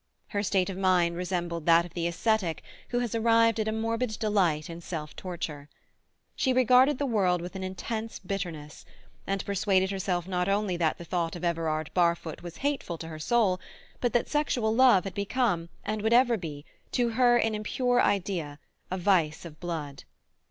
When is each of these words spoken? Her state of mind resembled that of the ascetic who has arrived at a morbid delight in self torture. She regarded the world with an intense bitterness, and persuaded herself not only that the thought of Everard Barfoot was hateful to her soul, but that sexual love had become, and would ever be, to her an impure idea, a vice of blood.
Her 0.29 0.41
state 0.41 0.67
of 0.71 0.79
mind 0.79 1.15
resembled 1.15 1.67
that 1.67 1.85
of 1.85 1.93
the 1.93 2.07
ascetic 2.07 2.63
who 2.89 2.97
has 3.01 3.13
arrived 3.13 3.59
at 3.59 3.67
a 3.67 3.71
morbid 3.71 4.17
delight 4.17 4.67
in 4.67 4.81
self 4.81 5.15
torture. 5.15 5.69
She 6.35 6.53
regarded 6.53 6.97
the 6.97 7.05
world 7.05 7.39
with 7.39 7.55
an 7.55 7.63
intense 7.63 8.17
bitterness, 8.17 8.83
and 9.27 9.45
persuaded 9.45 9.91
herself 9.91 10.27
not 10.27 10.49
only 10.49 10.75
that 10.75 10.97
the 10.97 11.05
thought 11.05 11.35
of 11.35 11.43
Everard 11.43 11.91
Barfoot 11.93 12.41
was 12.41 12.57
hateful 12.65 12.97
to 12.97 13.09
her 13.09 13.19
soul, 13.19 13.59
but 13.99 14.11
that 14.13 14.27
sexual 14.27 14.73
love 14.73 15.03
had 15.03 15.13
become, 15.13 15.69
and 15.85 16.01
would 16.01 16.13
ever 16.13 16.35
be, 16.35 16.65
to 16.93 17.09
her 17.09 17.37
an 17.37 17.53
impure 17.53 18.01
idea, 18.01 18.57
a 18.89 18.97
vice 18.97 19.45
of 19.45 19.59
blood. 19.59 20.05